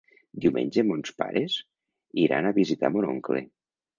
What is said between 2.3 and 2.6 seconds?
a